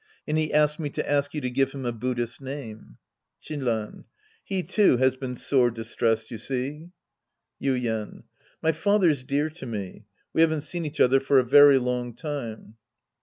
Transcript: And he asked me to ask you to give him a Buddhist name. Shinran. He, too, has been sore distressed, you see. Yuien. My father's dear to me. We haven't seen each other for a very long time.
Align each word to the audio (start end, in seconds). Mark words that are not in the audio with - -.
And 0.27 0.35
he 0.35 0.51
asked 0.51 0.79
me 0.79 0.89
to 0.89 1.07
ask 1.07 1.35
you 1.35 1.41
to 1.41 1.49
give 1.51 1.73
him 1.73 1.85
a 1.85 1.91
Buddhist 1.91 2.41
name. 2.41 2.97
Shinran. 3.39 4.05
He, 4.43 4.63
too, 4.63 4.97
has 4.97 5.15
been 5.15 5.35
sore 5.35 5.69
distressed, 5.69 6.31
you 6.31 6.39
see. 6.39 6.87
Yuien. 7.61 8.23
My 8.63 8.71
father's 8.71 9.23
dear 9.23 9.51
to 9.51 9.67
me. 9.67 10.07
We 10.33 10.41
haven't 10.41 10.61
seen 10.61 10.85
each 10.85 10.99
other 10.99 11.19
for 11.19 11.37
a 11.37 11.43
very 11.43 11.77
long 11.77 12.15
time. 12.15 12.77